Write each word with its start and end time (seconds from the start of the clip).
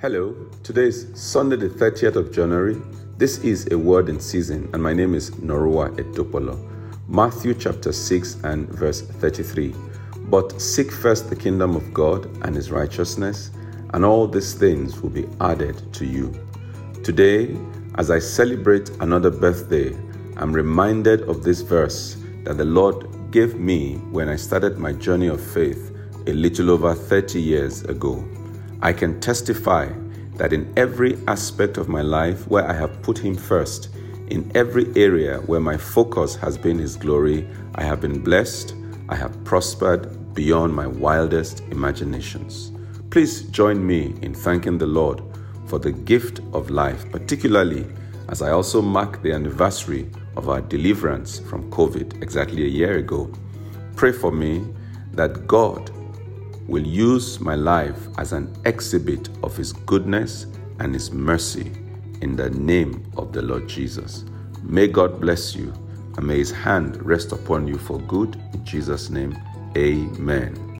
Hello, 0.00 0.32
today 0.62 0.84
is 0.84 1.08
Sunday, 1.14 1.56
the 1.56 1.68
30th 1.68 2.14
of 2.14 2.30
January. 2.32 2.80
This 3.16 3.38
is 3.38 3.66
a 3.72 3.76
word 3.76 4.08
in 4.08 4.20
season, 4.20 4.70
and 4.72 4.80
my 4.80 4.92
name 4.92 5.12
is 5.12 5.32
Norua 5.32 5.90
Etopolo. 5.96 6.56
Matthew 7.08 7.52
chapter 7.52 7.90
6 7.90 8.44
and 8.44 8.68
verse 8.68 9.00
33. 9.00 9.74
But 10.30 10.62
seek 10.62 10.92
first 10.92 11.28
the 11.28 11.34
kingdom 11.34 11.74
of 11.74 11.92
God 11.92 12.26
and 12.46 12.54
his 12.54 12.70
righteousness, 12.70 13.50
and 13.92 14.04
all 14.04 14.28
these 14.28 14.54
things 14.54 15.00
will 15.00 15.10
be 15.10 15.26
added 15.40 15.92
to 15.94 16.06
you. 16.06 16.32
Today, 17.02 17.56
as 17.96 18.12
I 18.12 18.20
celebrate 18.20 18.90
another 19.00 19.30
birthday, 19.32 19.96
I'm 20.36 20.52
reminded 20.52 21.22
of 21.22 21.42
this 21.42 21.62
verse 21.62 22.16
that 22.44 22.56
the 22.56 22.64
Lord 22.64 23.32
gave 23.32 23.58
me 23.58 23.96
when 24.12 24.28
I 24.28 24.36
started 24.36 24.78
my 24.78 24.92
journey 24.92 25.26
of 25.26 25.40
faith 25.40 25.92
a 26.28 26.32
little 26.32 26.70
over 26.70 26.94
30 26.94 27.42
years 27.42 27.82
ago. 27.82 28.24
I 28.80 28.92
can 28.92 29.20
testify 29.20 29.90
that 30.36 30.52
in 30.52 30.72
every 30.76 31.18
aspect 31.26 31.78
of 31.78 31.88
my 31.88 32.02
life 32.02 32.46
where 32.46 32.64
I 32.68 32.72
have 32.72 33.02
put 33.02 33.18
Him 33.18 33.34
first, 33.34 33.88
in 34.28 34.52
every 34.54 34.86
area 34.94 35.38
where 35.40 35.60
my 35.60 35.76
focus 35.76 36.36
has 36.36 36.56
been 36.56 36.78
His 36.78 36.94
glory, 36.94 37.48
I 37.74 37.82
have 37.82 38.00
been 38.00 38.22
blessed, 38.22 38.74
I 39.08 39.16
have 39.16 39.42
prospered 39.44 40.32
beyond 40.34 40.74
my 40.74 40.86
wildest 40.86 41.60
imaginations. 41.70 42.70
Please 43.10 43.42
join 43.44 43.84
me 43.84 44.14
in 44.22 44.32
thanking 44.32 44.78
the 44.78 44.86
Lord 44.86 45.22
for 45.66 45.80
the 45.80 45.90
gift 45.90 46.40
of 46.52 46.70
life, 46.70 47.10
particularly 47.10 47.84
as 48.28 48.42
I 48.42 48.50
also 48.50 48.80
mark 48.80 49.22
the 49.22 49.32
anniversary 49.32 50.08
of 50.36 50.48
our 50.48 50.60
deliverance 50.60 51.40
from 51.40 51.68
COVID 51.72 52.22
exactly 52.22 52.62
a 52.64 52.68
year 52.68 52.98
ago. 52.98 53.28
Pray 53.96 54.12
for 54.12 54.30
me 54.30 54.64
that 55.14 55.48
God 55.48 55.90
will 56.68 56.86
use 56.86 57.40
my 57.40 57.54
life 57.54 58.08
as 58.18 58.32
an 58.32 58.54
exhibit 58.64 59.28
of 59.42 59.56
His 59.56 59.72
goodness 59.72 60.46
and 60.78 60.94
His 60.94 61.10
mercy 61.10 61.72
in 62.20 62.36
the 62.36 62.50
name 62.50 63.10
of 63.16 63.32
the 63.32 63.42
Lord 63.42 63.68
Jesus. 63.68 64.24
May 64.62 64.86
God 64.86 65.20
bless 65.20 65.56
you 65.56 65.72
and 66.16 66.26
may 66.26 66.38
His 66.38 66.50
hand 66.52 67.02
rest 67.04 67.32
upon 67.32 67.66
you 67.66 67.78
for 67.78 67.98
good. 68.02 68.40
In 68.52 68.64
Jesus' 68.64 69.10
name, 69.10 69.36
amen. 69.76 70.68